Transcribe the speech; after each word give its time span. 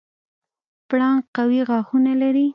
پړانګ 0.87 1.23
قوي 1.35 1.61
غاښونه 1.69 2.13
لري. 2.21 2.47